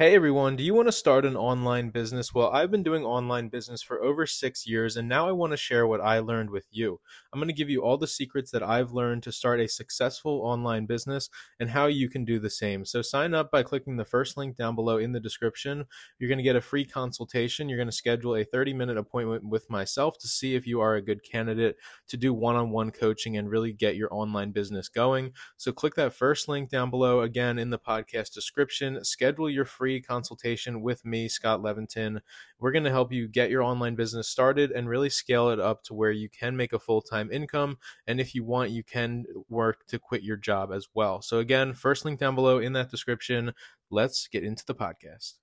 [0.00, 2.32] Hey everyone, do you want to start an online business?
[2.32, 5.58] Well, I've been doing online business for over six years, and now I want to
[5.58, 6.98] share what I learned with you.
[7.30, 10.40] I'm going to give you all the secrets that I've learned to start a successful
[10.40, 11.28] online business
[11.58, 12.86] and how you can do the same.
[12.86, 15.84] So, sign up by clicking the first link down below in the description.
[16.18, 17.68] You're going to get a free consultation.
[17.68, 20.94] You're going to schedule a 30 minute appointment with myself to see if you are
[20.94, 21.76] a good candidate
[22.08, 25.34] to do one on one coaching and really get your online business going.
[25.58, 29.04] So, click that first link down below again in the podcast description.
[29.04, 32.20] Schedule your free free consultation with me, Scott Leventon.
[32.60, 35.82] We're going to help you get your online business started and really scale it up
[35.84, 37.76] to where you can make a full time income.
[38.06, 41.22] And if you want, you can work to quit your job as well.
[41.22, 43.52] So, again, first link down below in that description.
[43.90, 45.34] Let's get into the podcast.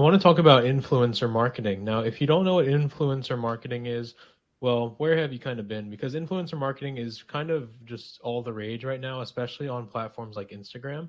[0.00, 1.84] I want to talk about influencer marketing.
[1.84, 4.14] Now, if you don't know what influencer marketing is,
[4.60, 5.88] well, where have you kind of been?
[5.88, 10.36] Because influencer marketing is kind of just all the rage right now, especially on platforms
[10.36, 11.08] like Instagram.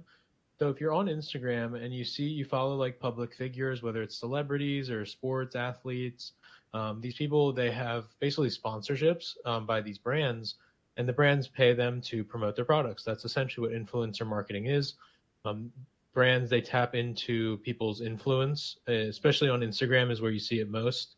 [0.57, 4.15] So if you're on Instagram and you see you follow like public figures, whether it's
[4.15, 6.33] celebrities or sports athletes,
[6.73, 10.55] um, these people they have basically sponsorships um, by these brands,
[10.97, 13.03] and the brands pay them to promote their products.
[13.03, 14.93] That's essentially what influencer marketing is.
[15.43, 15.71] Um,
[16.13, 21.15] brands they tap into people's influence, especially on Instagram is where you see it most.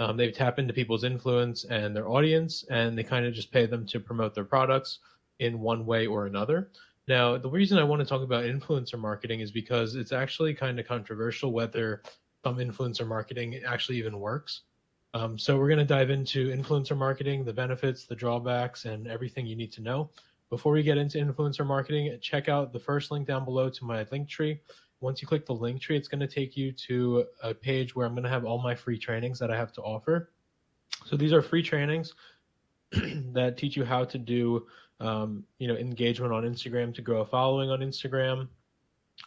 [0.00, 3.66] Um, they tap into people's influence and their audience, and they kind of just pay
[3.66, 5.00] them to promote their products
[5.40, 6.70] in one way or another.
[7.06, 10.80] Now, the reason I want to talk about influencer marketing is because it's actually kind
[10.80, 12.02] of controversial whether
[12.42, 14.62] some influencer marketing actually even works.
[15.12, 19.44] Um, so, we're going to dive into influencer marketing, the benefits, the drawbacks, and everything
[19.44, 20.10] you need to know.
[20.48, 24.04] Before we get into influencer marketing, check out the first link down below to my
[24.06, 24.60] Linktree
[25.00, 28.12] once you click the Linktree, it's going to take you to a page where I'm
[28.12, 30.30] going to have all my free trainings that I have to offer.
[31.06, 32.14] So these are free trainings
[32.92, 34.66] that teach you how to do,
[35.00, 38.48] um, you know, engagement on Instagram to grow a following on Instagram.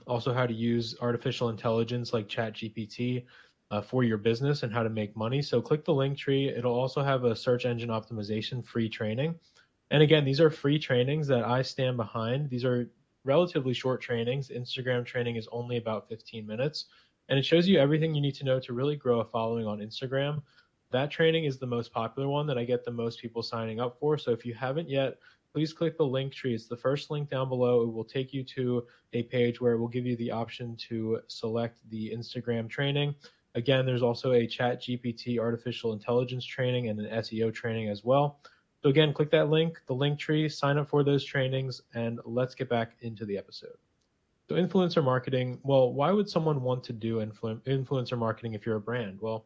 [0.07, 3.25] Also, how to use artificial intelligence like ChatGPT
[3.71, 5.41] uh, for your business and how to make money.
[5.41, 6.55] So click the Linktree.
[6.55, 9.35] It'll also have a search engine optimization free training.
[9.91, 12.49] And again, these are free trainings that I stand behind.
[12.49, 12.89] These are
[13.23, 14.49] relatively short trainings.
[14.49, 16.85] Instagram training is only about 15 minutes,
[17.29, 19.79] and it shows you everything you need to know to really grow a following on
[19.79, 20.41] Instagram.
[20.91, 23.97] That training is the most popular one that I get the most people signing up
[23.99, 24.17] for.
[24.17, 25.17] So if you haven't yet,
[25.51, 26.53] please click the Linktree.
[26.53, 27.81] It's the first link down below.
[27.83, 31.19] It will take you to a page where it will give you the option to
[31.27, 33.15] select the Instagram training.
[33.55, 38.39] Again, there's also a Chat GPT artificial intelligence training and an SEO training as well.
[38.83, 42.67] So again, click that link, the Linktree, sign up for those trainings, and let's get
[42.67, 43.77] back into the episode.
[44.49, 48.75] So influencer marketing, well, why would someone want to do influ- influencer marketing if you're
[48.75, 49.19] a brand?
[49.21, 49.45] Well,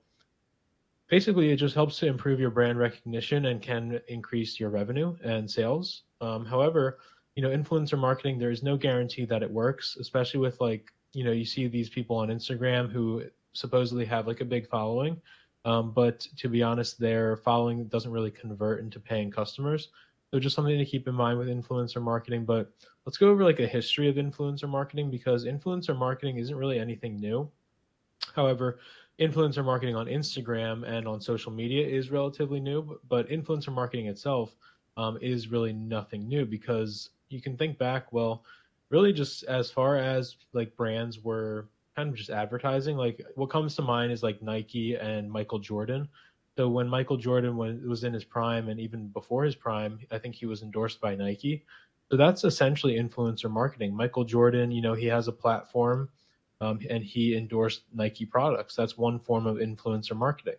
[1.07, 5.49] basically it just helps to improve your brand recognition and can increase your revenue and
[5.49, 6.01] sales.
[6.19, 6.97] Um, however,
[7.35, 11.23] you know, influencer marketing, there is no guarantee that it works, especially with like, you
[11.23, 13.23] know, you see these people on Instagram who
[13.53, 15.21] supposedly have like a big following
[15.66, 19.90] um, but to be honest, their following doesn't really convert into paying customers.
[20.31, 22.45] So just something to keep in mind with influencer marketing.
[22.45, 22.72] But
[23.06, 27.19] let's go over like a history of influencer marketing because influencer marketing isn't really anything
[27.19, 27.50] new.
[28.35, 28.79] However,
[29.19, 34.56] influencer marketing on Instagram and on social media is relatively new, but influencer marketing itself
[34.97, 38.44] um, is really nothing new because you can think back, well,
[38.90, 41.67] really just as far as like brands were
[41.97, 42.96] kind of just advertising.
[42.96, 46.08] Like what comes to mind is like Nike and Michael Jordan.
[46.56, 50.35] So when Michael Jordan was in his prime and even before his prime, I think
[50.35, 51.66] he was endorsed by Nike.
[52.12, 53.96] So that's essentially influencer marketing.
[53.96, 56.09] Michael Jordan, you know, he has a platform
[56.62, 58.75] um, and he endorsed Nike products.
[58.75, 60.56] That's one form of influencer marketing.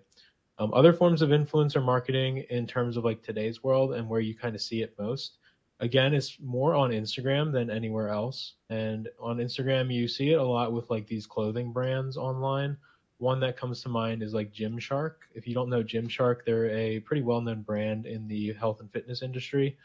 [0.59, 4.37] Um, other forms of influencer marketing in terms of like today's world and where you
[4.37, 5.38] kind of see it most
[5.81, 8.55] again it's more on instagram than anywhere else.
[8.71, 12.77] And on instagram you see it a lot with like these clothing brands online.
[13.19, 15.15] One that comes to mind is like gymshark.
[15.35, 19.23] If you don't know gymshark they're a pretty well-known brand in the health and fitness
[19.23, 19.77] industry.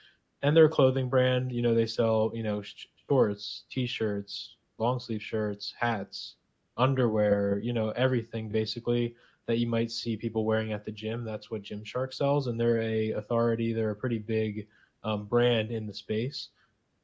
[0.41, 2.63] And they're a clothing brand you know they sell you know
[3.09, 6.35] shorts t-shirts long sleeve shirts hats
[6.77, 9.15] underwear you know everything basically
[9.45, 11.23] that you might see people wearing at the gym.
[11.23, 12.47] That's what gymshark sells.
[12.47, 13.73] And they're a authority.
[13.73, 14.67] They're a pretty big
[15.03, 16.49] um, brand in the space.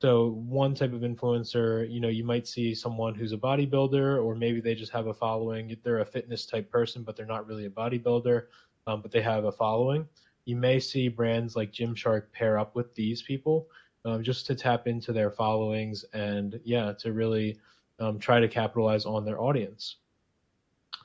[0.01, 4.33] So one type of influencer, you know, you might see someone who's a bodybuilder, or
[4.33, 5.75] maybe they just have a following.
[5.83, 8.45] They're a fitness type person, but they're not really a bodybuilder,
[8.87, 10.07] um, but they have a following.
[10.45, 13.67] You may see brands like Gymshark pair up with these people
[14.05, 17.59] um, just to tap into their followings and yeah, to really
[17.99, 19.97] um, try to capitalize on their audience.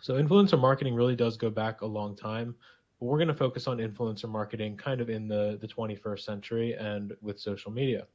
[0.00, 2.55] So influencer marketing really does go back a long time.
[3.00, 7.14] We're going to focus on influencer marketing kind of in the, the 21st century and
[7.20, 8.06] with social media.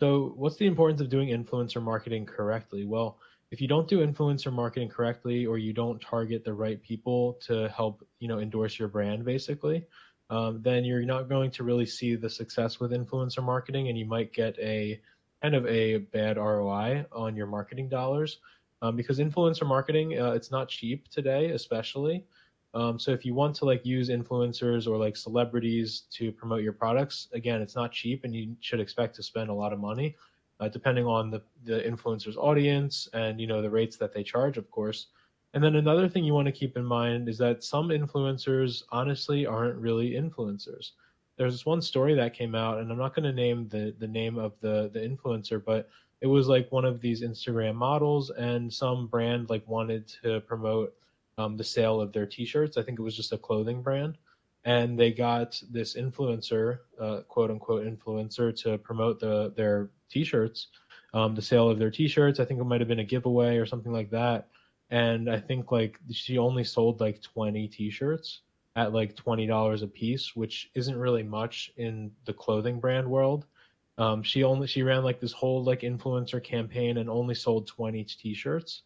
[0.00, 2.84] So, what's the importance of doing influencer marketing correctly?
[2.84, 3.18] Well,
[3.50, 7.68] if you don't do influencer marketing correctly or you don't target the right people to
[7.70, 9.86] help, you know, endorse your brand basically,
[10.30, 14.04] um, then you're not going to really see the success with influencer marketing and you
[14.04, 15.00] might get a
[15.42, 18.38] kind of a bad ROI on your marketing dollars
[18.82, 22.24] um, because influencer marketing uh, it's not cheap today especially
[22.78, 26.72] um, so if you want to like use influencers or like celebrities to promote your
[26.72, 30.16] products again it's not cheap and you should expect to spend a lot of money
[30.60, 34.56] uh, depending on the, the influencer's audience and you know the rates that they charge
[34.58, 35.08] of course
[35.54, 39.46] and then another thing you want to keep in mind is that some influencers honestly
[39.46, 40.92] aren't really influencers.
[41.36, 44.06] There's this one story that came out, and I'm not going to name the the
[44.06, 45.88] name of the the influencer, but
[46.20, 50.94] it was like one of these Instagram models, and some brand like wanted to promote
[51.38, 52.76] um, the sale of their T-shirts.
[52.76, 54.18] I think it was just a clothing brand,
[54.64, 60.68] and they got this influencer, uh, quote unquote influencer, to promote the their T-shirts,
[61.14, 62.40] um, the sale of their T-shirts.
[62.40, 64.48] I think it might have been a giveaway or something like that
[64.90, 68.42] and I think like she only sold like 20 t-shirts
[68.76, 73.46] at like $20 a piece, which isn't really much in the clothing brand world.
[73.98, 78.04] Um, she only she ran like this whole like influencer campaign and only sold 20
[78.04, 78.82] t-shirts.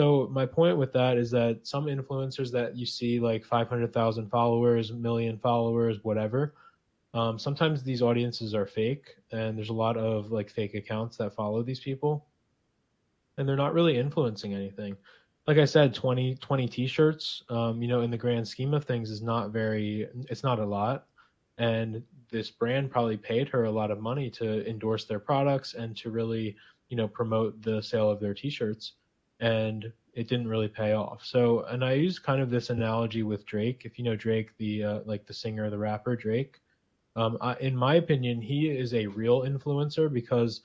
[0.00, 4.92] So my point with that is that some influencers that you see like 500,000 followers,
[4.94, 6.54] million followers, whatever,
[7.12, 11.34] um, sometimes these audiences are fake and there's a lot of like fake accounts that
[11.34, 12.24] follow these people
[13.36, 14.96] and they're not really influencing anything
[15.46, 19.10] like I said, 20, 20 t-shirts, um, you know, in the grand scheme of things
[19.10, 21.08] is not very, it's not a lot.
[21.58, 25.94] And this brand probably paid her a lot of money to endorse their products and
[25.98, 26.56] to really,
[26.88, 28.94] you know, promote the sale of their t-shirts.
[29.40, 31.24] And it didn't really pay off.
[31.24, 33.82] So, and I use kind of this analogy with Drake.
[33.84, 36.60] If you know Drake, the, uh, like the singer, the rapper Drake,
[37.16, 40.60] um, I, in my opinion, he is a real influencer because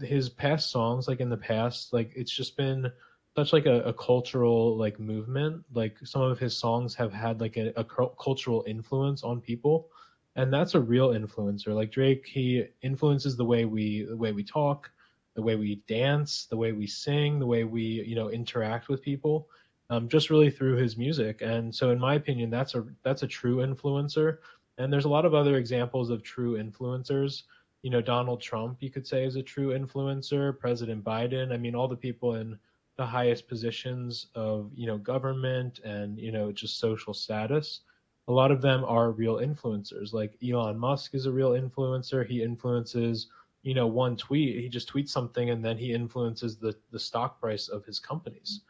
[0.00, 2.90] his past songs, like in the past, like it's just been,
[3.36, 7.56] such like a, a, cultural like movement like some of his songs have had like
[7.56, 9.88] a, a, cultural influence on people
[10.36, 14.44] and that's a real influencer like drake he influences the way we the way we
[14.44, 14.90] talk
[15.34, 19.02] the way we dance the way we sing the way we you know interact with
[19.02, 19.48] people
[19.90, 21.42] um, just really through his music.
[21.42, 24.38] And so in my opinion that's a that's a true influencer.
[24.78, 27.42] And there's a lot of other examples of true influencers.
[27.82, 30.58] You know donald trump you could say is a true influencer.
[30.58, 32.58] President biden i mean all the people in
[32.96, 37.80] the highest positions of you know government and you know just social status
[38.28, 40.12] a lot of them are real influencers.
[40.12, 42.26] Like elon musk is a real influencer.
[42.26, 43.26] He influences
[43.62, 47.40] you know one tweet he just tweets something and then he influences the the stock
[47.40, 48.60] price of his companies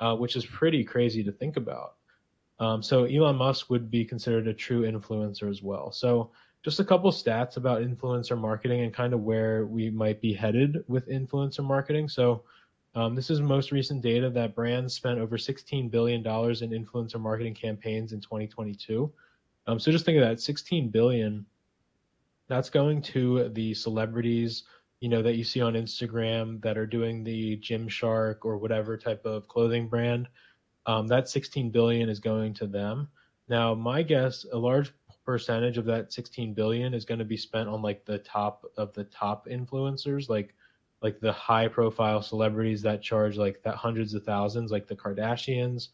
[0.00, 1.94] uh, which is pretty crazy to think about
[2.58, 6.30] um, so elon musk would be considered a true influencer as well so
[6.62, 10.84] just a couple stats about influencer marketing and kind of where we might be headed
[10.88, 12.42] with influencer marketing so
[12.94, 17.54] um, this is most recent data that brands spent over $16 billion in influencer marketing
[17.54, 19.12] campaigns in 2022.
[19.66, 21.46] Um, so just think of that 16 billion.
[22.50, 24.64] That's going to the celebrities,
[25.00, 29.24] you know, that you see on Instagram that are doing the Gymshark or whatever type
[29.24, 30.28] of clothing brand.
[30.84, 33.08] Um, that 16 billion is going to them.
[33.48, 34.92] Now, my guess, a large
[35.24, 38.92] percentage of that 16 billion is going to be spent on like the top of
[38.94, 40.54] the top influencers, like
[41.02, 45.88] like the high profile celebrities that charge like that hundreds of thousands, like the Kardashians.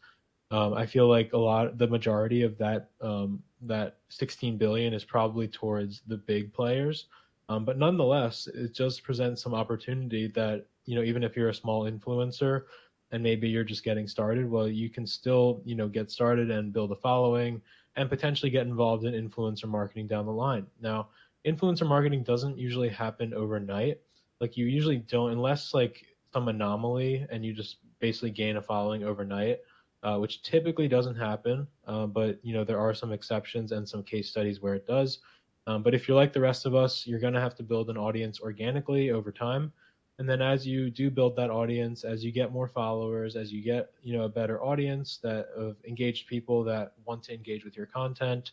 [0.51, 5.03] Um, I feel like a lot, the majority of that um, that 16 billion is
[5.03, 7.07] probably towards the big players.
[7.49, 11.53] Um, but nonetheless, it just presents some opportunity that you know even if you're a
[11.53, 12.63] small influencer
[13.11, 16.73] and maybe you're just getting started, well, you can still you know get started and
[16.73, 17.61] build a following
[17.95, 20.67] and potentially get involved in influencer marketing down the line.
[20.81, 21.09] Now,
[21.45, 23.99] influencer marketing doesn't usually happen overnight
[24.39, 29.03] like you usually don't unless like some anomaly and you just basically gain a following
[29.03, 29.59] overnight
[30.07, 34.01] uh, which typically doesn't happen uh, but you know there are some exceptions and some
[34.01, 35.19] case studies where it does.
[35.67, 37.89] Um, but if you're like the rest of us you're going to have to build
[37.89, 39.73] an audience organically over time.
[40.17, 43.61] And then as you do build that audience as you get more followers as you
[43.61, 47.75] get you know a better audience that of engaged people that want to engage with
[47.75, 48.51] your content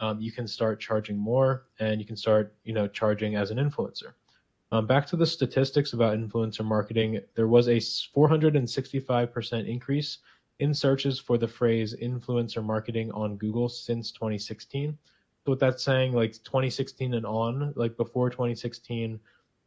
[0.00, 3.58] um, you can start charging more and you can start you know charging as an
[3.58, 4.12] influencer.
[4.72, 10.18] Um, back to the statistics about influencer marketing, there was a 465% increase
[10.58, 14.96] in searches for the phrase influencer marketing on Google since 2016.
[15.44, 19.20] So what that's saying, like 2016 and on, like before 2016,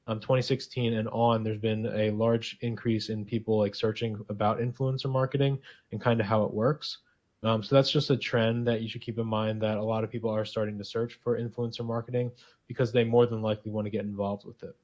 [0.07, 5.09] um, 2016 and on, there's been a large increase in people like searching about influencer
[5.09, 5.59] marketing
[5.91, 6.97] and kind of how it works.
[7.43, 10.03] Um, so that's just a trend that you should keep in mind that a lot
[10.03, 12.31] of people are starting to search for influencer marketing
[12.67, 14.75] because they more than likely want to get involved with it.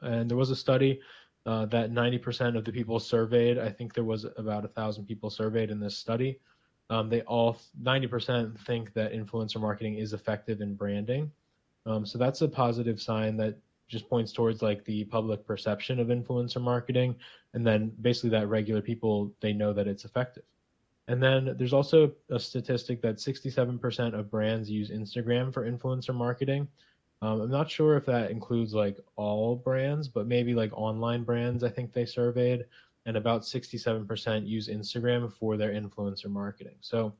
[0.00, 1.00] And there was a study
[1.46, 5.30] uh, that 90% of the people surveyed, I think there was about a thousand people
[5.30, 6.40] surveyed in this study.
[6.90, 11.30] Um, they all 90% think that influencer marketing is effective in branding.
[11.86, 13.56] Um, so that's a positive sign that
[13.88, 17.14] just points towards like the public perception of influencer marketing,
[17.54, 20.42] and then basically that regular people they know that it's effective.
[21.08, 26.66] And then there's also a statistic that 67% of brands use Instagram for influencer marketing.
[27.22, 31.64] Um, I'm not sure if that includes like all brands, but maybe like online brands,
[31.64, 32.66] I think they surveyed,
[33.06, 36.76] and about 67% use Instagram for their influencer marketing.
[36.80, 37.14] So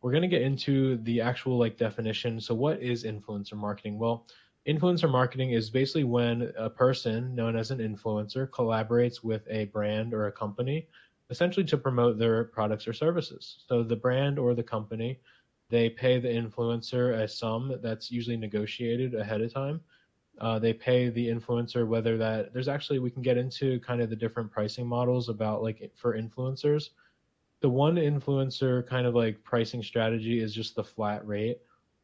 [0.00, 2.40] we're going to get into the actual like definition.
[2.40, 3.98] So what is influencer marketing?
[3.98, 4.26] Well,
[4.66, 10.14] influencer marketing is basically when a person known as an influencer collaborates with a brand
[10.14, 10.86] or a company
[11.30, 13.64] essentially to promote their products or services.
[13.68, 15.20] So the brand or the company,
[15.70, 19.80] they pay the influencer a sum that's usually negotiated ahead of time.
[20.40, 24.10] Uh, they pay the influencer whether that there's actually we can get into kind of
[24.10, 26.90] the different pricing models about like for influencers.
[27.60, 31.58] The one influencer kind of like pricing strategy is just the flat rate.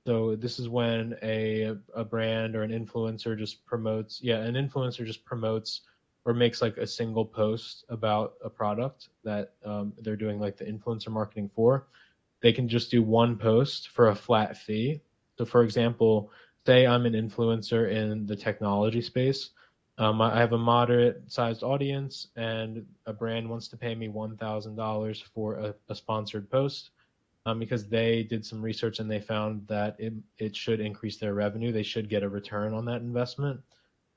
[0.06, 5.04] So this is when a a brand or an influencer just promotes, yeah, an influencer
[5.04, 5.82] just promotes
[6.26, 10.64] or makes like a single post about a product that um, they're doing like the
[10.64, 11.86] influencer marketing for,
[12.42, 15.00] they can just do one post for a flat fee.
[15.38, 16.30] So, for example,
[16.66, 19.50] say I'm an influencer in the technology space.
[19.98, 25.22] Um, I have a moderate sized audience, and a brand wants to pay me $1,000
[25.34, 26.90] for a, a, sponsored post
[27.46, 31.32] um, because they did some research and they found that it, it should increase their
[31.32, 31.72] revenue.
[31.72, 33.60] They should get a return on that investment.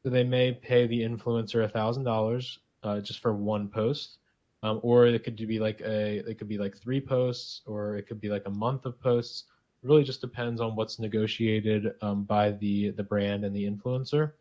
[0.03, 4.17] So they may pay the influencer thousand dollars uh, just for one post,
[4.63, 8.07] um, or it could be like a it could be like three posts, or it
[8.07, 9.45] could be like a month of posts.
[9.81, 14.33] It really just depends on what's negotiated um, by the the brand and the influencer.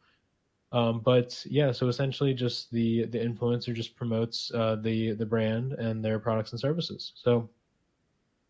[0.73, 5.73] Um, but yeah, so essentially, just the the influencer just promotes uh, the the brand
[5.75, 7.13] and their products and services.
[7.15, 7.49] So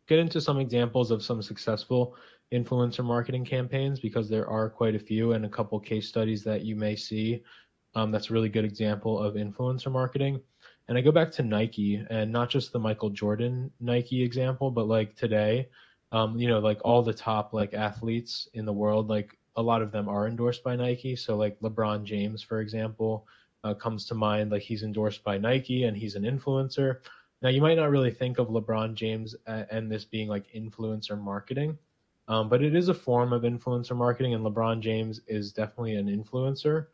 [0.08, 2.16] get into some examples of some successful
[2.52, 6.62] influencer marketing campaigns because there are quite a few and a couple case studies that
[6.64, 7.42] you may see.
[7.94, 10.40] Um, that's a really good example of influencer marketing.
[10.88, 14.88] And I go back to Nike and not just the Michael Jordan Nike example, but
[14.88, 15.68] like today,
[16.12, 19.82] um, you know, like all the top like athletes in the world, like a lot
[19.82, 21.14] of them are endorsed by Nike.
[21.14, 23.26] So like LeBron James, for example,
[23.64, 24.50] uh, comes to mind.
[24.50, 27.00] Like he's endorsed by Nike and he's an influencer.
[27.42, 31.78] Now you might not really think of LeBron James and this being like influencer marketing,
[32.28, 36.08] um, but it is a form of influencer marketing, and LeBron James is definitely an
[36.08, 36.86] influencer.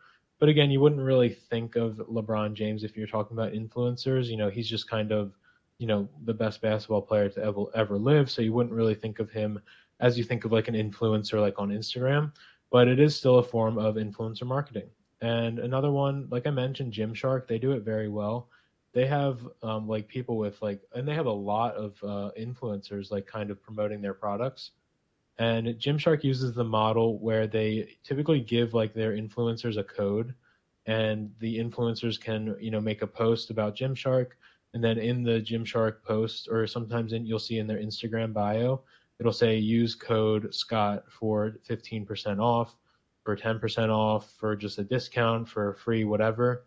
[0.45, 4.27] But again, you wouldn't really think of LeBron James if you're talking about influencers.
[4.27, 5.33] You know, he's just kind of,
[5.79, 8.31] you know, the best basketball player to ever ever live.
[8.31, 9.59] So you wouldn't really think of him
[10.01, 12.31] as you think of like an influencer like on Instagram.
[12.71, 14.91] But it is still a form of influencer marketing.
[15.23, 18.51] And another one, like I mentioned, Gymshark, they do it very well.
[18.93, 23.11] They have um, like people with like, and they have a lot of uh, influencers
[23.11, 24.73] like kind of promoting their products
[25.39, 30.35] and Gymshark uses the model where they typically give like their influencers a code,
[30.87, 34.29] and the influencers can you know make a post about Gymshark,
[34.75, 38.83] and then in the Gymshark post, or sometimes in, you'll see in their Instagram bio,
[39.21, 42.77] it'll say use code Scott for 15% off,
[43.25, 46.65] for 10% off, for just a discount, for free, whatever.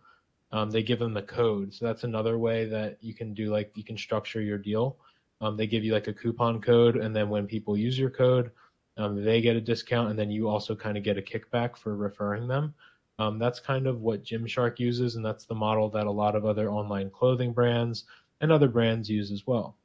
[0.51, 1.73] Um, they give them the code.
[1.73, 4.97] So that's another way that you can do like you can structure your deal.
[5.41, 8.51] Um, they give you like a coupon code, and then when people use your code,
[8.97, 11.95] um, they get a discount, and then you also kind of get a kickback for
[11.95, 12.73] referring them.
[13.19, 16.45] Um, that's kind of what Gymshark uses, and that's the model that a lot of
[16.45, 18.05] other online clothing brands
[18.41, 19.75] and other brands use as well.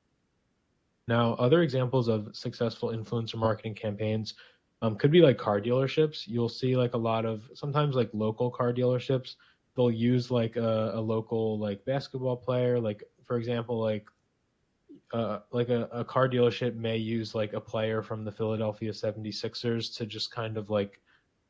[1.09, 4.35] Now, other examples of successful influencer marketing campaigns
[4.83, 6.27] um, could be like car dealerships.
[6.27, 9.37] You'll see like a lot of sometimes like local car dealerships.
[9.77, 14.07] They'll use like a, a local like basketball player, like for example, like
[15.12, 19.95] uh, like a, a car dealership may use like a player from the Philadelphia 76ers
[19.97, 21.00] to just kind of like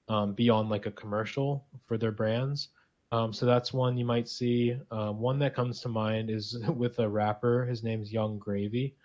[0.09, 2.71] um, be on like a commercial for their brands.
[3.13, 4.77] Um, so that's one you might see.
[4.91, 7.65] Um, one that comes to mind is with a rapper.
[7.65, 8.97] His name's Yung Gravy,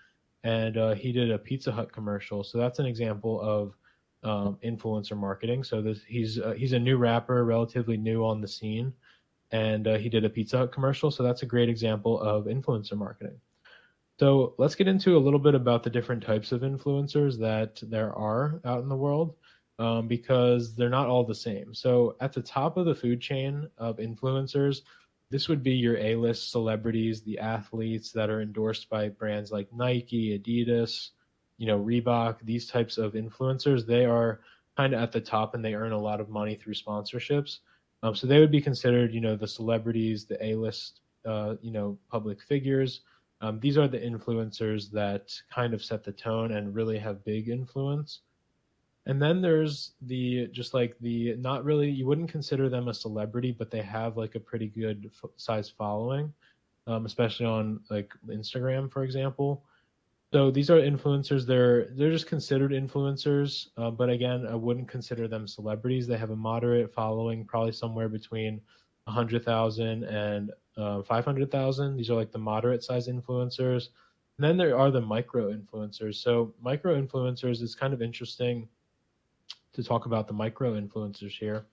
[0.43, 2.43] and uh, he did a Pizza Hut commercial.
[2.43, 3.75] So that's an example of
[4.23, 5.63] um, influencer marketing.
[5.63, 8.93] So this, he's uh, he's a new rapper, relatively new on the scene,
[9.51, 11.11] and uh, he did a Pizza Hut commercial.
[11.11, 13.39] So that's a great example of influencer marketing.
[14.19, 18.13] So let's get into a little bit about the different types of influencers that there
[18.13, 19.35] are out in the world
[19.77, 21.73] um, because they're not all the same.
[21.73, 24.81] So at the top of the food chain of influencers,
[25.29, 30.39] this would be your A-list celebrities, the athletes that are endorsed by brands like Nike,
[30.39, 31.09] Adidas,
[31.57, 33.85] you know, Reebok, these types of influencers.
[33.85, 34.39] They are
[34.77, 37.59] kind of at the top and they earn a lot of money through sponsorships.
[38.01, 41.97] Um, so they would be considered, you know, the celebrities, the A-list, uh, you know,
[42.09, 43.01] public figures.
[43.41, 47.49] Um, these are the influencers that kind of set the tone and really have big
[47.49, 48.21] influence.
[49.05, 53.51] And then there's the just like the not really you wouldn't consider them a celebrity,
[53.51, 56.33] but they have like a pretty good f- size following,
[56.87, 59.63] um, especially on like Instagram, for example.
[60.33, 61.45] So these are influencers.
[61.45, 66.05] They're they're just considered influencers, uh, but again, I wouldn't consider them celebrities.
[66.05, 68.59] They have a moderate following, probably somewhere between
[69.05, 71.97] 100,000 and uh, 500,000.
[71.97, 73.89] These are like the moderate size influencers.
[74.37, 76.15] And then there are the micro influencers.
[76.15, 78.67] So micro influencers is kind of interesting
[79.73, 81.65] to talk about the micro influencers here.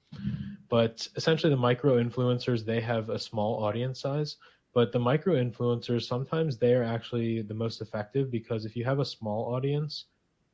[0.69, 4.37] But essentially, the micro influencers they have a small audience size,
[4.73, 8.99] but the micro influencers sometimes they are actually the most effective because if you have
[8.99, 10.07] a small audience,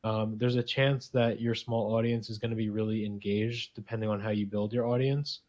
[0.04, 4.08] um, there's a chance that your small audience is going to be really engaged depending
[4.08, 5.40] on how you build your audience.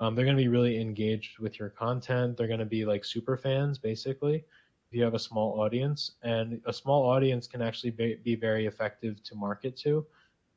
[0.00, 2.36] Um, they're going to be really engaged with your content.
[2.36, 6.12] They're going to be like super fans, basically, if you have a small audience.
[6.22, 10.06] And a small audience can actually be, be very effective to market to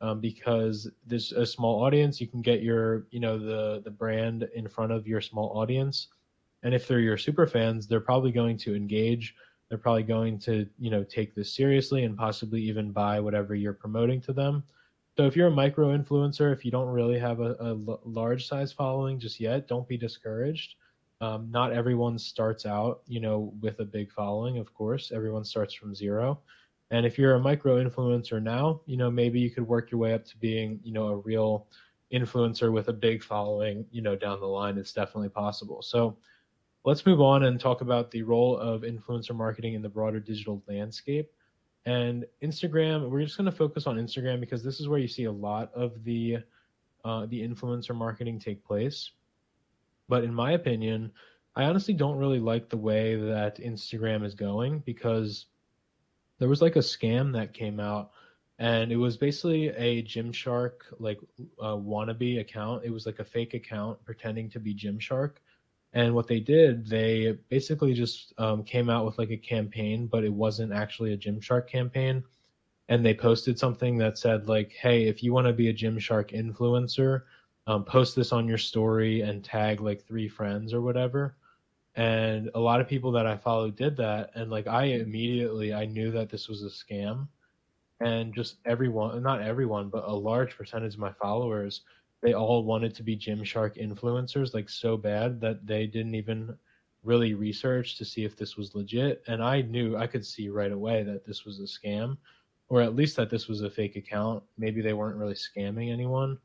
[0.02, 2.20] um, because there's a small audience.
[2.20, 6.08] You can get your, you know, the the brand in front of your small audience,
[6.64, 9.36] and if they're your super fans, they're probably going to engage.
[9.70, 13.74] They're probably going to, you know, take this seriously and possibly even buy whatever you're
[13.74, 14.64] promoting to them.
[15.18, 18.72] So if you're a micro influencer, if you don't really have a, a large size
[18.72, 20.76] following just yet, don't be discouraged.
[21.20, 24.58] Um, not everyone starts out, you know, with a big following.
[24.58, 26.40] Of course, everyone starts from zero.
[26.90, 30.14] And if you're a micro influencer now, you know, maybe you could work your way
[30.14, 31.68] up to being, you know, a real
[32.14, 34.78] influencer with a big following, you know, down the line.
[34.78, 35.82] It's definitely possible.
[35.82, 36.18] So
[36.84, 40.64] let's move on and talk about the role of influencer marketing in the broader digital
[40.68, 41.32] landscape.
[41.86, 45.26] And Instagram, we're just going to focus on Instagram because this is where you see
[45.26, 46.38] a lot of the
[47.04, 49.12] uh, the influencer marketing take place.
[50.08, 51.12] But in my opinion,
[51.56, 55.48] I honestly don't really like the way that Instagram is going because
[56.38, 58.12] there was like a scam that came out
[58.62, 61.20] and it was basically a Gymshark like
[61.60, 62.86] uh, wannabe account.
[62.86, 65.38] It was like a fake account pretending to be Gymshark.
[65.94, 70.24] And what they did, they basically just um, came out with like a campaign, but
[70.24, 72.24] it wasn't actually a Gymshark campaign.
[72.88, 76.32] And they posted something that said like, "Hey, if you want to be a Gymshark
[76.32, 77.24] influencer,
[77.68, 81.36] um, post this on your story and tag like three friends or whatever."
[81.96, 85.86] and a lot of people that i followed did that and like i immediately i
[85.86, 87.28] knew that this was a scam
[88.00, 91.82] and just everyone not everyone but a large percentage of my followers
[92.22, 96.56] they all wanted to be gymshark influencers like so bad that they didn't even
[97.04, 100.72] really research to see if this was legit and i knew i could see right
[100.72, 102.18] away that this was a scam
[102.70, 106.38] or at least that this was a fake account maybe they weren't really scamming anyone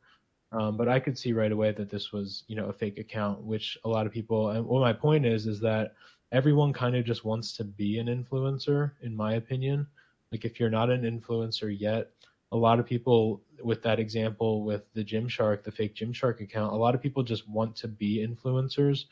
[0.53, 3.43] um, but I could see right away that this was, you know, a fake account,
[3.43, 4.51] which a lot of people.
[4.51, 5.95] And what my point is, is that
[6.33, 9.87] everyone kind of just wants to be an influencer, in my opinion.
[10.33, 12.11] Like if you're not an influencer yet,
[12.53, 16.77] a lot of people with that example with the Gymshark, the fake Gymshark account, a
[16.77, 19.05] lot of people just want to be influencers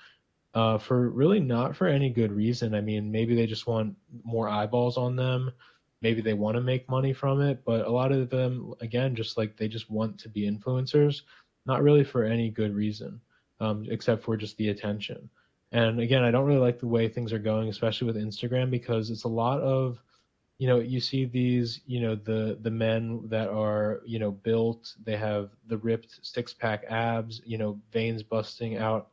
[0.54, 2.74] uh, for really not for any good reason.
[2.74, 5.52] I mean, maybe they just want more eyeballs on them
[6.04, 9.38] maybe they want to make money from it, but a lot of them, again, just
[9.38, 11.22] like they just want to be influencers,
[11.64, 13.18] not really for any good reason,
[13.58, 15.30] um, except for just the attention.
[15.72, 19.08] And again, I don't really like the way things are going, especially with Instagram, because
[19.08, 19.98] it's a lot of,
[20.58, 24.94] you know, you see these, you know, the the men that are, you know, built,
[25.04, 29.08] they have the ripped six pack abs, you know, veins busting out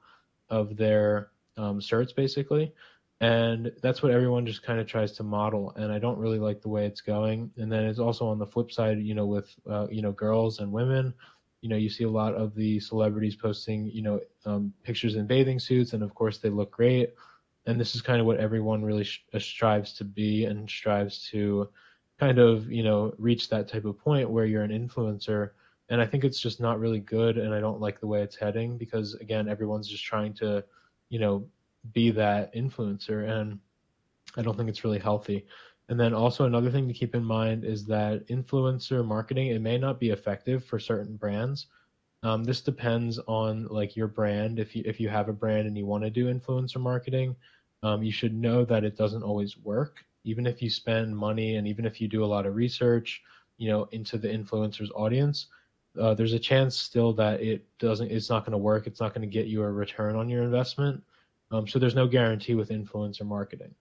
[0.49, 2.73] of their um, shirts, basically.
[3.21, 6.61] And that's what everyone just kind of tries to model and i don't really like
[6.61, 7.51] the way it's going.
[7.57, 10.59] And then it's also on the flip side you know with uh, you know girls
[10.59, 11.13] and women
[11.61, 15.27] you know you see a lot of the celebrities posting you know um, pictures in
[15.27, 17.13] bathing suits and of course they look great
[17.65, 21.27] and this is kind of what everyone really sh- uh, strives to be and strives
[21.29, 21.69] to
[22.19, 25.51] kind of you know reach that type of point where you're an influencer.
[25.89, 28.37] And i think it's just not really good and i don't like the way it's
[28.37, 30.63] heading because again everyone's just trying to
[31.09, 31.45] you know
[31.91, 33.59] be that influencer and
[34.37, 35.45] i don't think it's really healthy.
[35.89, 39.77] And then also another thing to keep in mind is that influencer marketing it may
[39.77, 41.67] not be effective for certain brands
[42.23, 44.59] um, this depends on like your brand.
[44.59, 47.35] If you if you have a brand and you want to do influencer marketing
[47.83, 50.05] um, you should know that it doesn't always work.
[50.23, 53.21] Even if you spend money and even if you do a lot of research
[53.57, 55.47] you know into the influencer's audience
[55.99, 58.87] uh, there's a chance still that it doesn't it's not going to work.
[58.87, 61.03] It's not going to get you a return on your investment.
[61.51, 63.75] Um, so there's no guarantee with influencer marketing.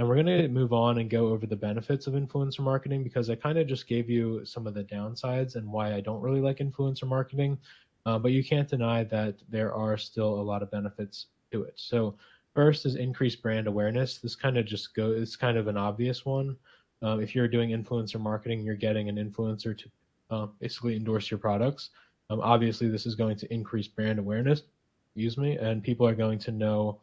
[0.00, 3.28] And we're going to move on and go over the benefits of influencer marketing because
[3.28, 6.40] I kind of just gave you some of the downsides and why I don't really
[6.40, 7.58] like influencer marketing.
[8.06, 11.74] Uh, but you can't deny that there are still a lot of benefits to it.
[11.76, 12.16] So,
[12.54, 14.16] first is increased brand awareness.
[14.16, 15.10] This kind of just go.
[15.10, 16.56] It's kind of an obvious one.
[17.02, 19.90] Um, if you're doing influencer marketing, you're getting an influencer to
[20.30, 21.90] uh, basically endorse your products.
[22.30, 24.62] Um, obviously, this is going to increase brand awareness.
[25.08, 27.00] Excuse me, and people are going to know.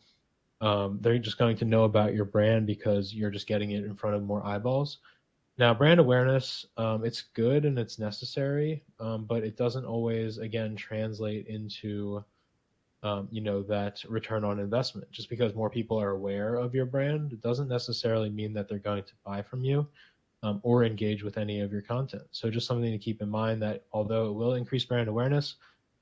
[0.62, 3.96] Um, they're just going to know about your brand because you're just getting it in
[3.96, 4.98] front of more eyeballs.
[5.60, 10.76] Now, brand awareness, um, it's good and it's necessary, um, but it doesn't always, again,
[10.76, 12.24] translate into,
[13.02, 15.12] um, you know, that return on investment.
[15.12, 18.78] Just because more people are aware of your brand, it doesn't necessarily mean that they're
[18.78, 19.88] going to buy from you
[20.44, 22.24] um, or engage with any of your content.
[22.32, 25.56] So, just something to keep in mind that although it will increase brand awareness,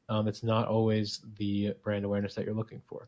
[0.10, 3.08] um, it's not always the brand awareness that you're looking for.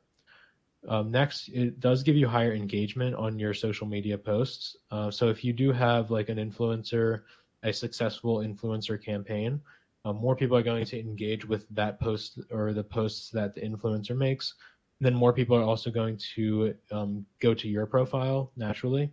[0.88, 4.78] Um, next, it does give you higher engagement on your social media posts.
[4.89, 7.23] Uh, so if you do have like an influencer,
[7.63, 9.60] a successful influencer campaign,
[10.06, 13.62] uh, more people are going to engage with that post or the posts that the
[13.62, 14.54] influencer makes.
[15.02, 19.12] Then more people are also going to um, go to your profile naturally,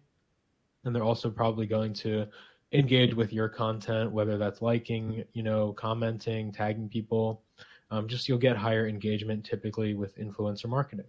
[0.84, 2.26] and they're also probably going to
[2.72, 7.42] engage with your content, whether that's liking, you know, commenting, tagging people.
[7.90, 11.06] Um, just you'll get higher engagement typically with influencer marketing.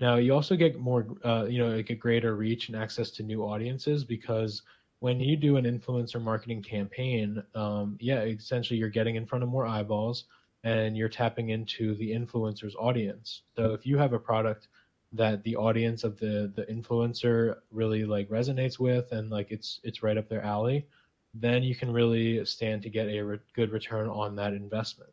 [0.00, 3.22] Now you also get more, uh, you know, like a greater reach and access to
[3.22, 4.62] new audiences because
[5.00, 9.50] when you do an influencer marketing campaign, um, yeah, essentially you're getting in front of
[9.50, 10.24] more eyeballs
[10.64, 13.42] and you're tapping into the influencer's audience.
[13.56, 14.68] So if you have a product
[15.12, 20.02] that the audience of the the influencer really like resonates with and like it's it's
[20.02, 20.86] right up their alley,
[21.34, 25.10] then you can really stand to get a re- good return on that investment.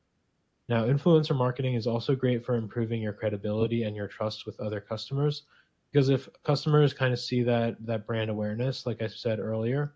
[0.67, 4.82] Now, influencer marketing is also great for improving your credibility and your trust with other
[4.82, 5.43] customers
[5.95, 9.93] because if customers kind of see that that brand awareness, like I said earlier,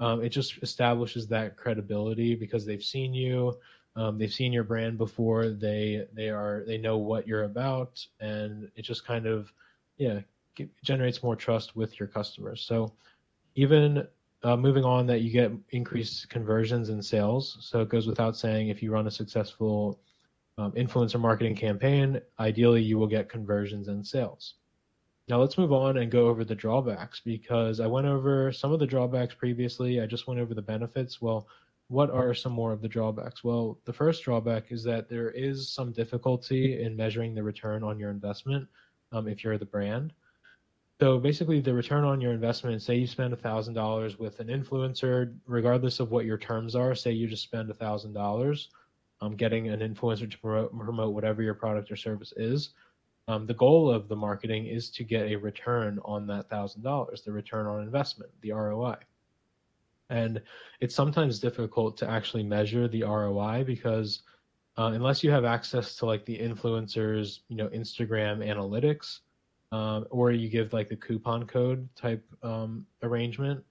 [0.00, 3.56] um, it just establishes that credibility because they've seen you,
[3.94, 8.68] um, they've seen your brand before, they they are they know what you're about, and
[8.74, 9.52] it just kind of
[9.96, 10.18] yeah
[10.82, 12.60] generates more trust with your customers.
[12.62, 12.92] So
[13.54, 14.08] even
[14.42, 17.58] uh, moving on that you get increased conversions and sales.
[17.60, 20.00] So it goes without saying if you run a successful
[20.56, 24.54] um, influencer marketing campaign, ideally you will get conversions and sales.
[25.28, 28.80] Now let's move on and go over the drawbacks because I went over some of
[28.80, 30.00] the drawbacks previously.
[30.00, 31.20] I just went over the benefits.
[31.20, 31.46] Well,
[31.88, 33.44] what are some more of the drawbacks?
[33.44, 37.98] Well, the first drawback is that there is some difficulty in measuring the return on
[37.98, 38.68] your investment
[39.12, 40.12] um, if you're the brand.
[41.00, 46.00] So basically, the return on your investment, say you spend $1,000 with an influencer, regardless
[46.00, 48.66] of what your terms are, say you just spend $1,000
[49.20, 52.70] um, getting an influencer to promote, promote whatever your product or service is.
[53.28, 57.32] Um, the goal of the marketing is to get a return on that $1,000, the
[57.32, 58.96] return on investment, the ROI.
[60.10, 60.42] And
[60.80, 64.22] it's sometimes difficult to actually measure the ROI because
[64.78, 69.20] uh, unless you have access to like the influencers, you know, Instagram analytics,
[69.72, 73.62] um, or you give like the coupon code type um, arrangement.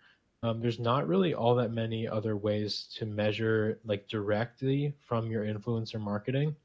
[0.43, 5.45] Um, there's not really all that many other ways to measure like directly from your
[5.45, 6.55] influencer marketing,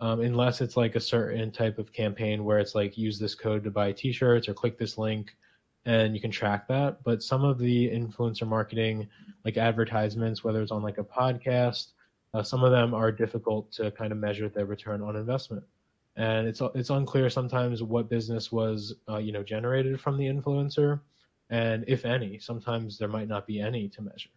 [0.00, 3.64] um, unless it's like a certain type of campaign where it's like use this code
[3.64, 5.36] to buy T-shirts or click this link,
[5.84, 7.04] and you can track that.
[7.04, 9.08] But some of the influencer marketing,
[9.44, 11.92] like advertisements, whether it's on like a podcast,
[12.32, 15.64] uh, some of them are difficult to kind of measure their return on investment
[16.16, 21.00] and it's it's unclear sometimes what business was uh, you know generated from the influencer,
[21.50, 22.38] and if any.
[22.38, 24.30] Sometimes there might not be any to measure.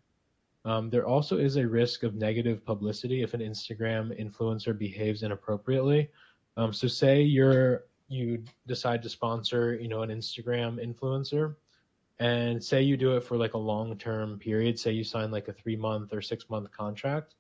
[0.64, 6.10] Um, there also is a risk of negative publicity if an Instagram influencer behaves inappropriately.
[6.58, 11.56] Um, so, say you're you decide to sponsor you know an Instagram influencer,
[12.20, 14.80] and say you do it for like a long term period.
[14.80, 17.36] Say you sign like a three month or six month contract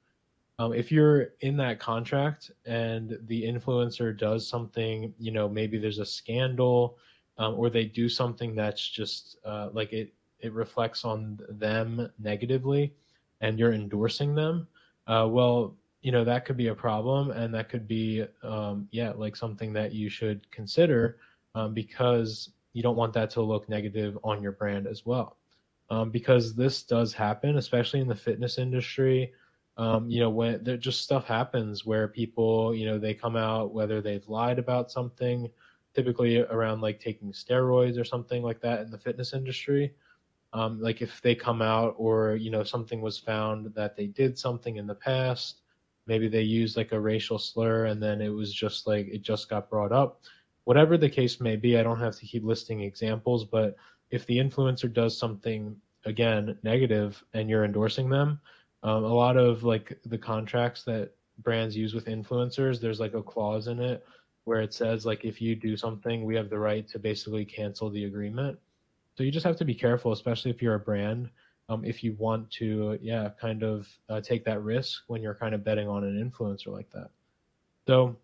[0.58, 6.00] um, if you're in that contract and the influencer does something, you know, maybe there's
[6.00, 6.98] a scandal
[7.38, 12.94] um, or they do something that's just uh, like it, it reflects on them negatively
[13.42, 14.68] and you're endorsing them,
[15.08, 19.12] uh, well, you know, that could be a problem and that could be, um, yeah,
[19.16, 21.18] like something that you should consider
[21.56, 25.38] um, because you don't want that to look negative on your brand as well.
[25.90, 29.34] Um, because this does happen, especially in the fitness industry
[29.78, 33.74] um, you know when there just stuff happens where people you know they come out
[33.74, 35.50] whether they've lied about something
[35.94, 39.94] typically around like taking steroids or something like that in the fitness industry.
[40.54, 44.38] Um, like if they come out or you know something was found that they did
[44.38, 45.62] something in the past
[46.08, 49.50] maybe they used like a racial slur and then it was just like it just
[49.50, 50.22] got brought up.
[50.66, 53.76] Whatever the case may be, I don't have to keep listing examples, but
[54.12, 58.40] if the influencer does something again negative and you're endorsing them,
[58.86, 63.24] um, a lot of like the contracts that brands use with influencers, there's like a
[63.24, 64.06] clause in it
[64.44, 67.90] where it says like if you do something, we have the right to basically cancel
[67.90, 68.60] the agreement.
[69.18, 71.32] So you just have to be careful, especially if you're a brand.
[71.68, 75.56] Um, if you want to, yeah, kind of uh, take that risk when you're kind
[75.56, 77.10] of betting on an influencer like that.
[77.88, 78.16] So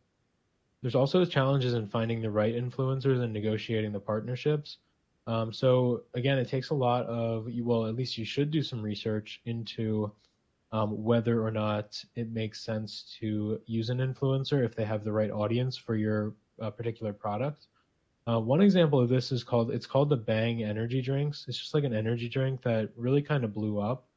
[0.84, 4.78] there's also challenges in finding the right influencers and negotiating the partnerships.
[5.26, 8.84] Um, so again, it takes a lot of well, at least you should do some
[8.84, 10.12] research into
[10.72, 15.12] um, whether or not it makes sense to use an influencer if they have the
[15.12, 17.68] right audience for your uh, particular product.
[18.28, 21.46] Uh, one example of this is called it's called the Bang energy drinks.
[21.48, 24.08] It's just like an energy drink that really kind of blew up.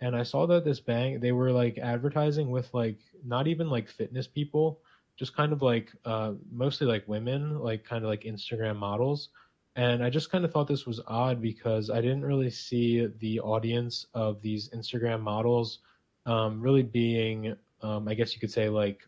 [0.00, 3.88] And I saw that this Bang they were like advertising with like not even like
[3.88, 4.80] fitness people,
[5.16, 9.30] just kind of like uh, mostly like women, like kind of like Instagram models.
[9.74, 13.40] And I just kind of thought this was odd because I didn't really see the
[13.40, 15.80] audience of these Instagram models
[16.26, 19.02] um, really being, um, I guess you could say, like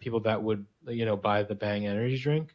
[0.00, 2.54] people that would, you know, buy the Bang energy drink.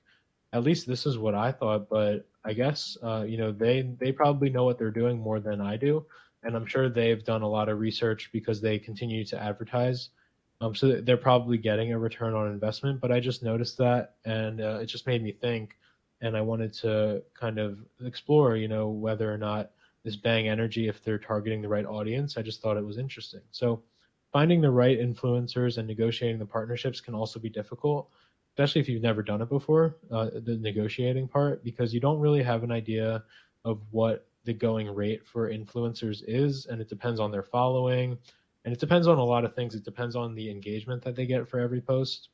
[0.52, 4.12] At least this is what I thought, but I guess, uh, you know, they they
[4.12, 6.06] probably know what they're doing more than I do,
[6.44, 10.10] and I'm sure they've done a lot of research because they continue to advertise.
[10.62, 13.00] Um, so they're probably getting a return on investment.
[13.00, 15.78] But I just noticed that, and uh, it just made me think,
[16.22, 19.72] and I wanted to kind of explore, you know, whether or not
[20.04, 22.38] this Bang Energy, if they're targeting the right audience.
[22.38, 23.42] I just thought it was interesting.
[23.52, 23.84] So
[24.32, 28.10] finding the right influencers and negotiating the partnerships can also be difficult,
[28.54, 32.44] especially if you've never done it before, uh, the negotiating part, because you don't really
[32.44, 33.24] have an idea
[33.66, 36.68] of what the going rate for influencers is.
[36.68, 38.18] And it depends on their following.
[38.66, 39.76] And it depends on a lot of things.
[39.76, 42.30] It depends on the engagement that they get for every post.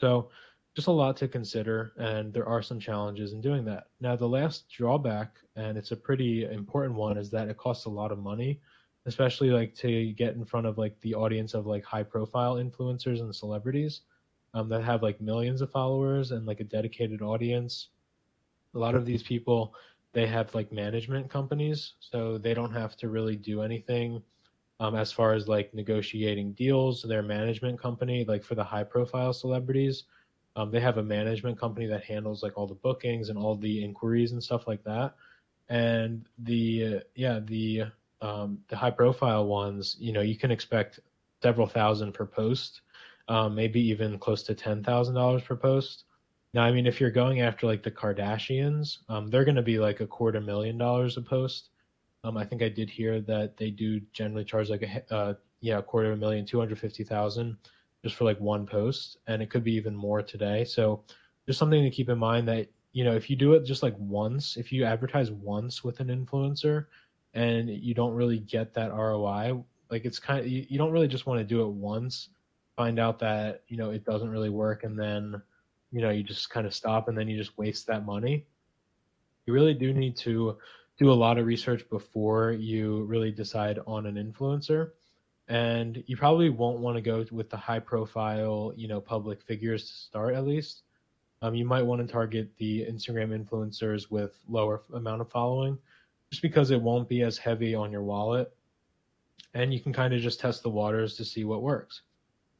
[0.00, 0.30] So,
[0.74, 1.92] just a lot to consider.
[1.98, 3.84] And there are some challenges in doing that.
[4.00, 7.90] Now, the last drawback, and it's a pretty important one, is that it costs a
[7.90, 8.60] lot of money
[9.06, 13.20] especially like to get in front of like the audience of like high profile influencers
[13.20, 14.02] and celebrities
[14.54, 17.88] um, that have like millions of followers and like a dedicated audience.
[18.74, 19.74] A lot of these people
[20.12, 24.22] they have like management companies so they don't have to really do anything
[24.80, 27.02] um, as far as like negotiating deals.
[27.02, 30.04] Their management company like for the high profile celebrities
[30.56, 33.84] um, they have a management company that handles like all the bookings and all the
[33.84, 35.14] inquiries and stuff like that.
[35.68, 37.84] And the uh, yeah the
[38.20, 41.00] um, the high profile ones, you know, you can expect
[41.42, 42.80] several thousand per post,
[43.28, 46.04] um, maybe even close to ten thousand dollars per post.
[46.54, 49.78] Now, I mean, if you're going after like the Kardashians, um, they're going to be
[49.78, 51.70] like a quarter million dollars a post.
[52.22, 55.78] Um, I think I did hear that they do generally charge like a uh, yeah,
[55.78, 57.56] a quarter of a million, two hundred fifty thousand,
[58.02, 60.64] just for like one post, and it could be even more today.
[60.64, 61.04] So,
[61.46, 63.96] just something to keep in mind that you know if you do it just like
[63.98, 66.86] once, if you advertise once with an influencer,
[67.34, 71.08] and you don't really get that ROI, like it's kind of you, you don't really
[71.08, 72.30] just want to do it once,
[72.76, 75.40] find out that you know it doesn't really work, and then
[75.92, 78.46] you know you just kind of stop, and then you just waste that money.
[79.46, 80.56] You really do need to
[80.96, 84.90] do a lot of research before you really decide on an influencer
[85.48, 89.82] and you probably won't want to go with the high profile you know public figures
[89.82, 90.82] to start at least
[91.42, 95.76] um, you might want to target the instagram influencers with lower amount of following
[96.34, 98.52] just because it won't be as heavy on your wallet.
[99.54, 102.02] And you can kind of just test the waters to see what works.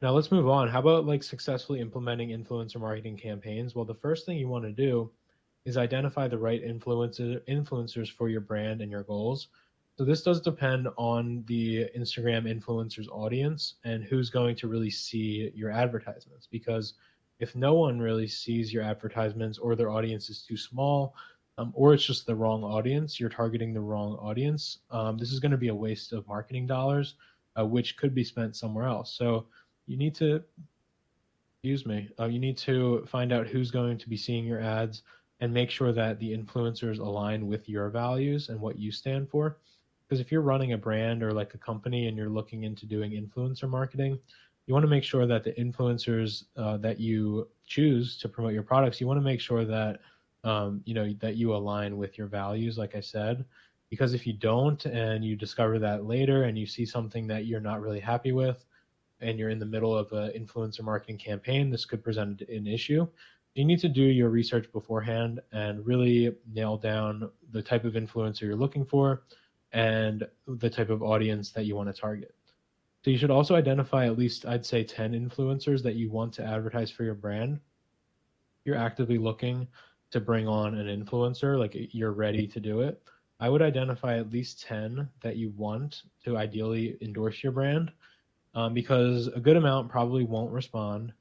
[0.00, 0.68] Now let's move on.
[0.68, 3.74] How about like successfully implementing influencer marketing campaigns?
[3.74, 5.10] Well, the first thing you want to do
[5.64, 9.48] is identify the right influencer influencers for your brand and your goals.
[9.98, 15.50] So this does depend on the Instagram influencers audience and who's going to really see
[15.52, 16.94] your advertisements because
[17.40, 21.16] if no one really sees your advertisements or their audience is too small,
[21.59, 23.21] um, or it's just the wrong audience.
[23.21, 24.79] You're targeting the wrong audience.
[24.90, 27.14] Um, this is going to be a waste of marketing dollars,
[27.59, 29.14] uh, which could be spent somewhere else.
[29.17, 29.47] So
[29.87, 30.43] you need to,
[31.57, 35.03] excuse me, uh, you need to find out who's going to be seeing your ads
[35.40, 39.59] and make sure that the influencers align with your values and what you stand for.
[40.09, 43.12] Because if you're running a brand or like a company and you're looking into doing
[43.12, 44.19] influencer marketing,
[44.67, 48.62] you want to make sure that the influencers uh, that you choose to promote your
[48.62, 50.01] products, you want to make sure that
[50.44, 53.44] um, you know that you align with your values like i said.
[53.90, 57.61] Because if you don't and you discover that later and you see something that you're
[57.61, 58.64] not really happy with
[59.20, 63.07] and you're in the middle of an influencer marketing campaign this could present an issue.
[63.54, 68.42] You need to do your research beforehand and really nail down the type of influencer
[68.42, 69.22] you're looking for
[69.72, 72.35] and the type of audience that you want to target.
[73.04, 76.44] So you should also identify at least i'd say 10 influencers that you want to
[76.44, 77.61] advertise for your brand.
[78.64, 79.68] You're actively looking
[80.14, 83.03] to bring on an influencer, like you're ready to do it,
[83.40, 87.90] I would identify at least 10 that you want to ideally endorse your brand
[88.55, 91.12] um, because a good amount probably won't respond.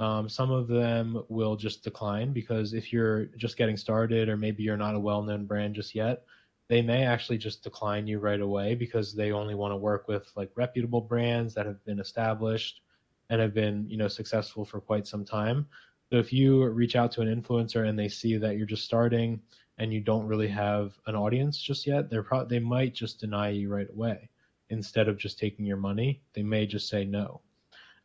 [0.00, 4.62] Um, some of them will just decline because if you're just getting started or maybe
[4.62, 6.24] you're not a well known brand just yet,
[6.68, 10.30] they may actually just decline you right away because they only want to work with
[10.36, 12.82] like reputable brands that have been established
[13.30, 15.66] and have been you know successful for quite some time
[16.12, 19.40] so if you reach out to an influencer and they see that you're just starting
[19.78, 23.48] and you don't really have an audience just yet they're pro- they might just deny
[23.48, 24.28] you right away.
[24.68, 27.40] Instead of just taking your money they may just say no.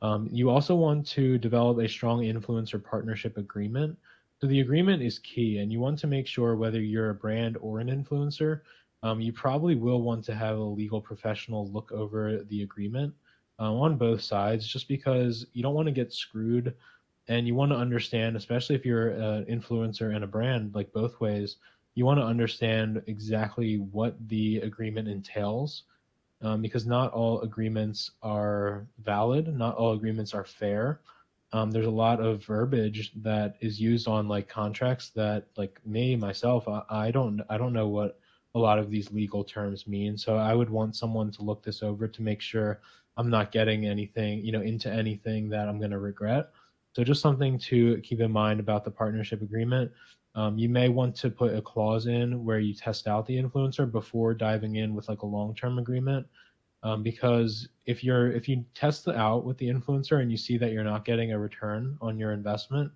[0.01, 3.97] Um, you also want to develop a strong influencer partnership agreement.
[4.39, 7.57] So the agreement is key, and you want to make sure whether you're a brand
[7.59, 8.61] or an influencer,
[9.03, 13.13] um, you probably will want to have a legal professional look over the agreement
[13.59, 16.75] uh, on both sides, just because you don't want to get screwed,
[17.27, 21.19] and you want to understand, especially if you're an influencer and a brand, like both
[21.19, 21.57] ways,
[21.95, 25.83] you want to understand exactly what the agreement entails.
[26.39, 30.99] Um, because not all agreements are valid, not all agreements are fair
[31.53, 36.15] um, there's a lot of verbiage that is used on like contracts that like me
[36.15, 38.19] myself I, I don't I don't know what
[38.55, 40.17] a lot of these legal terms mean.
[40.17, 42.81] So I would want someone to look this over to make sure
[43.15, 46.51] I'm not getting anything, you know, into anything that I'm going to regret.
[46.97, 49.91] So just something to keep in mind about the partnership agreement.
[50.33, 53.91] Um, you may want to put a clause in where you test out the influencer
[53.91, 56.25] before diving in with like a long-term agreement
[56.81, 60.71] um, because if you're if you test out with the influencer and you see that
[60.71, 62.91] you're not getting a return on your investment,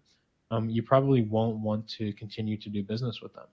[0.50, 3.50] um, you probably won't want to continue to do business with them.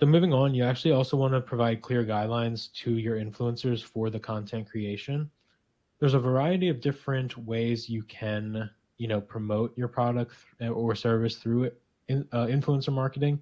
[0.00, 4.10] So moving on, you actually also want to provide clear guidelines to your influencers for
[4.10, 5.30] the content creation.
[5.98, 8.68] There's a variety of different ways you can,
[9.02, 11.72] you know, promote your product or service through
[12.06, 13.40] in, uh, influencer marketing.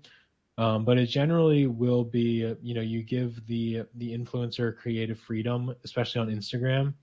[0.57, 5.75] Um, but it generally will be, you know, you give the the influencer creative freedom,
[5.85, 6.95] especially on Instagram.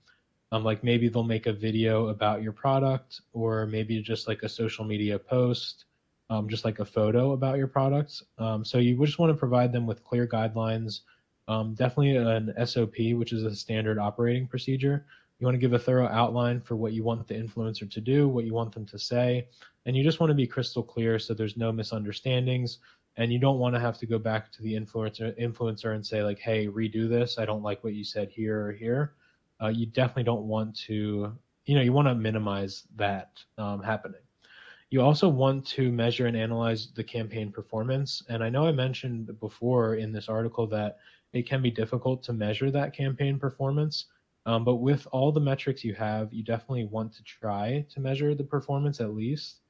[0.50, 4.48] Um, like maybe they'll make a video about your product, or maybe just like a
[4.48, 5.84] social media post,
[6.28, 8.24] um, just like a photo about your products.
[8.38, 11.02] Um, so you just want to provide them with clear guidelines.
[11.46, 15.06] Um, definitely an SOP, which is a standard operating procedure.
[15.38, 18.28] You want to give a thorough outline for what you want the influencer to do,
[18.28, 19.46] what you want them to say,
[19.86, 22.78] and you just want to be crystal clear so there's no misunderstandings
[23.18, 26.22] and you don't want to have to go back to the influencer influencer and say
[26.22, 27.38] like hey redo this.
[27.38, 29.14] I don't like what you said here or here.
[29.60, 31.32] Uh, you definitely don't want to
[31.66, 34.20] you know you want to minimize that um, happening.
[34.90, 39.38] You also want to measure and analyze the campaign performance and i know i mentioned
[39.38, 40.96] before in this article that
[41.34, 44.06] it can be difficult to measure that campaign performance
[44.48, 48.34] um, but with all the metrics you have you definitely want to try to measure
[48.34, 49.60] the performance at least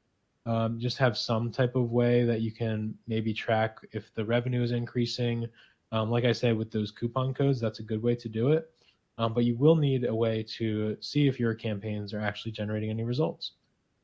[0.49, 4.62] um, just have some type of way that you can maybe track if the revenue
[4.62, 5.47] is increasing.
[5.93, 8.71] Um, like I said, with those coupon codes, that's a good way to do it.
[9.19, 12.88] Um, but you will need a way to see if your campaigns are actually generating
[12.88, 13.53] any results.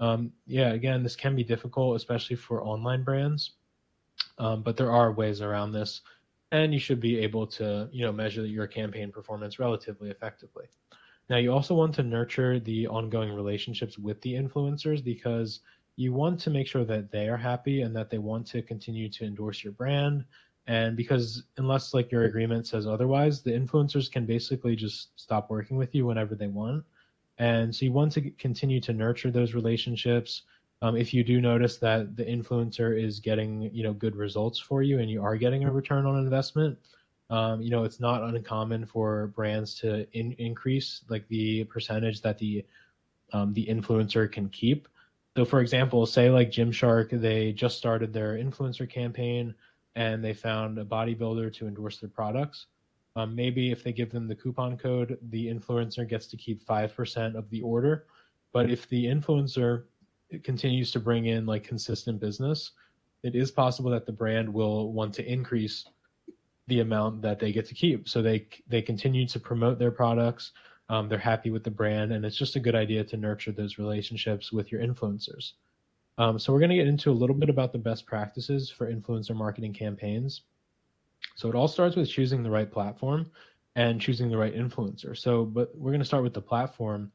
[0.00, 3.52] Um, yeah, again, this can be difficult, especially for online brands,
[4.36, 6.02] um, but there are ways around this,
[6.54, 10.66] and you should be able to, you know, measure your campaign performance relatively effectively.
[11.28, 15.60] Now, you also want to nurture the ongoing relationships with the influencers because
[15.96, 19.08] you want to make sure that they are happy and that they want to continue
[19.08, 20.24] to endorse your brand
[20.66, 25.76] and because unless like your agreement says otherwise the influencers can basically just stop working
[25.76, 26.82] with you whenever they want
[27.38, 30.42] and so you want to continue to nurture those relationships
[30.82, 34.82] um, if you do notice that the influencer is getting you know good results for
[34.82, 36.78] you and you are getting a return on investment
[37.30, 42.38] um, you know it's not uncommon for brands to in- increase like the percentage that
[42.38, 42.64] the
[43.32, 44.88] um, the influencer can keep
[45.36, 49.54] so, for example, say like Gymshark, they just started their influencer campaign
[49.96, 52.66] and they found a bodybuilder to endorse their products.
[53.16, 57.34] Um, maybe if they give them the coupon code, the influencer gets to keep 5%
[57.34, 58.06] of the order.
[58.52, 59.84] But if the influencer
[60.42, 62.72] continues to bring in like consistent business,
[63.22, 65.86] it is possible that the brand will want to increase
[66.66, 68.08] the amount that they get to keep.
[68.08, 70.52] So they they continue to promote their products
[70.88, 73.78] um, they're happy with the brand, and it's just a good idea to nurture those
[73.78, 75.52] relationships with your influencers.
[76.18, 78.92] Um, so we're going to get into a little bit about the best practices for
[78.92, 80.42] influencer marketing campaigns.
[81.36, 83.30] So it all starts with choosing the right platform
[83.76, 85.16] and choosing the right influencer.
[85.16, 87.10] So, but we're going to start with the platform.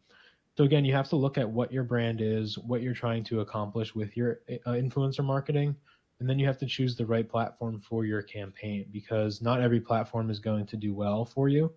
[0.60, 3.39] So again, you have to look at what your brand is, what you're trying to
[3.39, 5.74] accomplish with your uh, influencer marketing,
[6.20, 9.80] and then you have to choose the right platform for your campaign because not every
[9.80, 11.72] platform is going to do well for you.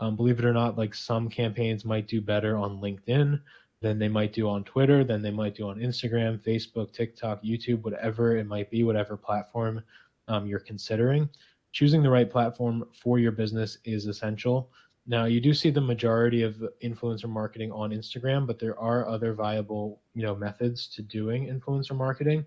[0.00, 3.40] Um, believe it or not, like some campaigns might do better on LinkedIn,
[3.80, 7.80] than they might do on Twitter, than they might do on Instagram, Facebook, TikTok, YouTube,
[7.80, 9.82] whatever it might be, whatever platform
[10.28, 11.30] um, you're considering.
[11.72, 14.70] Choosing the right platform for your business is essential.
[15.10, 19.32] Now, you do see the majority of influencer marketing on Instagram, but there are other
[19.32, 22.44] viable, you know, methods to doing influencer marketing,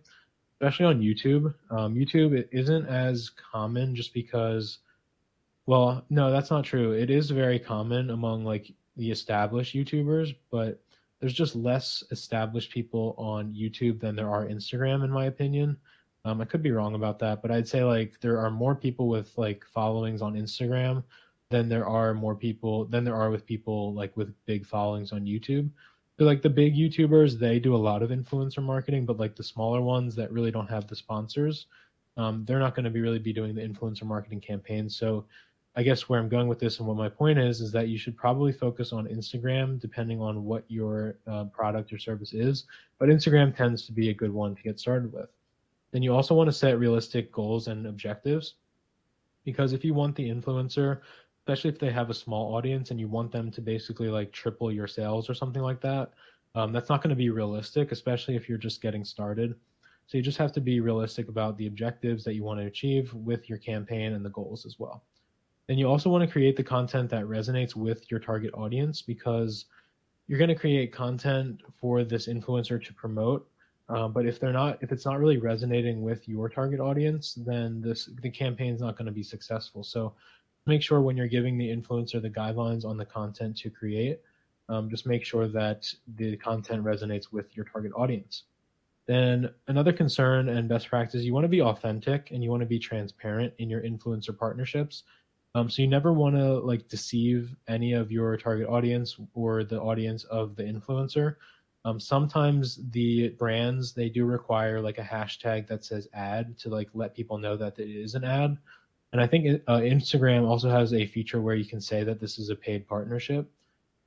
[0.54, 1.56] especially on YouTube.
[1.72, 4.78] Um, YouTube it isn't as common just because,
[5.66, 6.92] well, no, that's not true.
[6.92, 10.80] It is very common among like the established YouTubers, but
[11.20, 15.78] there's just less established people on YouTube than there are Instagram, in my opinion.
[16.26, 19.08] Um, I could be wrong about that, but I'd say like there are more people
[19.08, 21.04] with like followings on Instagram
[21.52, 25.26] than there are more people than there are with people like with big followings on
[25.26, 25.70] YouTube.
[26.18, 29.44] So like the big YouTubers, they do a lot of influencer marketing, but like the
[29.44, 31.68] smaller ones that really don't have the sponsors,
[32.18, 34.96] um, they're not going to be really be doing the influencer marketing campaigns.
[34.96, 35.26] So
[35.76, 37.98] I guess where I'm going with this and what my point is is that you
[37.98, 42.66] should probably focus on Instagram depending on what your uh, product or service is.
[43.00, 45.30] But Instagram tends to be a good one to get started with.
[45.92, 48.56] Then you also want to set realistic goals and objectives
[49.46, 51.00] because if you want the influencer,
[51.42, 54.72] especially if they have a small audience and you want them to basically like triple
[54.72, 56.12] your sales or something like that,
[56.54, 59.56] um, that's not going to be realistic, especially if you're just getting started.
[60.06, 63.12] So you just have to be realistic about the objectives that you want to achieve
[63.14, 65.04] with your campaign and the goals as well.
[65.68, 69.66] Then you also want to create the content that resonates with your target audience because
[70.28, 73.48] you're going to create content for this influencer to promote.
[73.90, 77.82] Um, but if they're not, if it's not really resonating with your target audience, then
[77.82, 79.84] this the campaign's not going to be successful.
[79.84, 80.14] So
[80.66, 84.20] make sure when you're giving the influencer the guidelines on the content to create,
[84.70, 88.44] um, just make sure that the content resonates with your target audience.
[89.08, 92.68] Then another concern and best practice, you want to be authentic and you want to
[92.68, 95.04] be transparent in your influencer partnerships.
[95.54, 99.82] Um, so you never want to like deceive any of your target audience or the
[99.82, 101.36] audience of the influencer.
[101.84, 106.90] Um, sometimes the brands they do require like a hashtag that says ad to like
[106.94, 108.58] let people know that it is an ad.
[109.12, 112.40] And I think uh, Instagram also has a feature where you can say that this
[112.40, 113.50] is a paid partnership.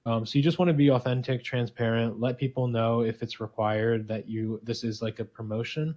[0.07, 4.07] Um, so you just want to be authentic, transparent, let people know if it's required
[4.09, 5.97] that you this is like a promotion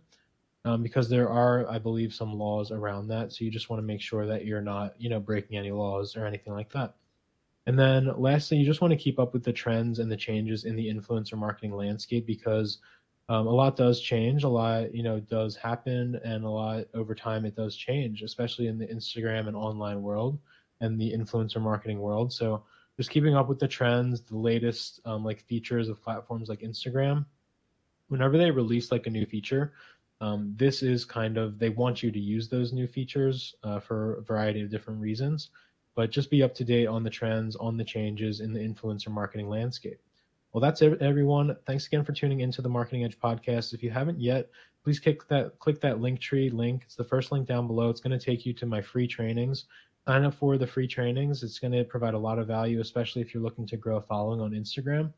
[0.63, 3.33] um, because there are, I believe, some laws around that.
[3.33, 6.15] So you just want to make sure that you're not, you know, breaking any laws
[6.15, 6.95] or anything like that.
[7.65, 10.63] And then lastly, you just want to keep up with the trends and the changes
[10.63, 12.79] in the influencer marketing landscape because
[13.29, 17.13] um, a lot does change, a lot, you know, does happen, and a lot over
[17.13, 20.39] time it does change, especially in the Instagram and online world
[20.79, 22.31] and the influencer marketing world.
[22.31, 22.63] So
[22.95, 27.25] just keeping up with the trends, the latest um, like features of platforms like Instagram.
[28.07, 29.73] Whenever they release like a new feature,
[30.21, 34.15] um, this is kind of they want you to use those new features uh, for
[34.15, 35.49] a variety of different reasons,
[35.95, 39.09] but just be up to date on the trends, on the changes in the influencer
[39.09, 39.99] marketing landscape.
[40.57, 41.55] Well, that's it, everyone.
[41.67, 43.75] Thanks again for tuning into the Marketing Edge podcast.
[43.75, 44.49] If you haven't yet,
[44.83, 46.81] please click that click that Linktree link.
[46.83, 47.91] It's the first link down below.
[47.91, 49.65] It's going to take you to my free trainings.
[50.07, 51.43] Sign up for the free trainings.
[51.43, 54.01] It's going to provide a lot of value, especially if you're looking to grow a
[54.01, 55.13] following on Instagram.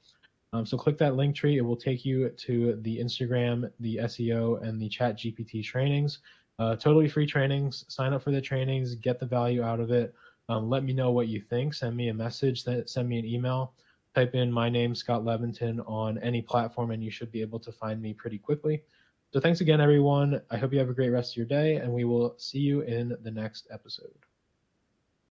[0.51, 1.55] Um, so click that Linktree.
[1.55, 6.19] It will take you to the Instagram, the SEO, and the Chat GPT trainings.
[6.59, 7.85] Uh, totally free trainings.
[7.87, 8.93] Sign up for the trainings.
[8.95, 10.13] Get the value out of it.
[10.49, 11.75] Um, let me know what you think.
[11.75, 12.65] Send me a message.
[12.65, 13.71] Send me an email.
[14.19, 17.71] Type in my name, Scott Leventon, on any platform, and you should be able to
[17.71, 18.83] find me pretty quickly.
[19.31, 20.41] So thanks again, everyone.
[20.51, 22.81] I hope you have a great rest of your day, and we will see you
[22.81, 24.28] in the next episode.